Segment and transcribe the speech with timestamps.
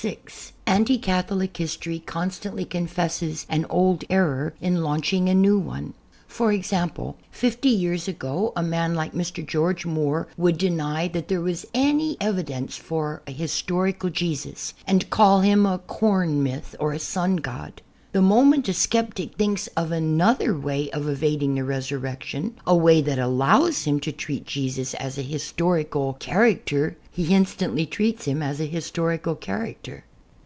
[0.00, 5.92] (6) Anti Catholic history constantly confesses an old error in launching a new one.
[6.52, 6.76] e.g.
[7.32, 9.44] Fifty years ago a man like Mr.
[9.44, 15.40] George Moore would deny that there was any evidence for a historical Jesus, and call
[15.40, 17.82] him a Corn Myth or a Sun God.
[18.12, 23.18] The moment a sceptic thinks of another way of evadmg the Resurrection— a way that
[23.18, 28.64] allows him to" treat Jesus as a historical character— he instantly treats him as a
[28.66, 30.04] historical character.